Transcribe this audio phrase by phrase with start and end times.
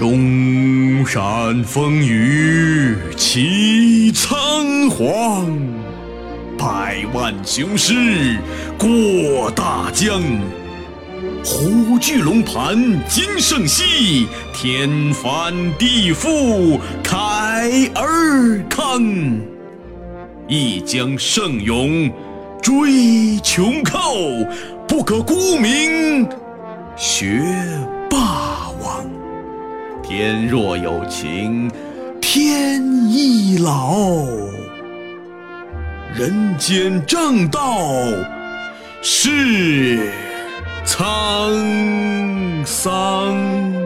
[0.00, 5.46] 中山风雨起苍黄，
[6.56, 8.38] 百万雄师
[8.78, 10.22] 过大江。
[11.44, 19.38] 虎踞龙盘今胜昔，天翻地覆慨而慷。
[20.48, 22.10] 一将胜勇
[22.62, 24.00] 追穷寇，
[24.88, 26.26] 不可沽名
[26.96, 27.42] 学。
[30.12, 31.70] 天若有情
[32.20, 33.94] 天亦老，
[36.12, 37.78] 人间正道
[39.02, 40.10] 是
[40.84, 43.79] 沧桑。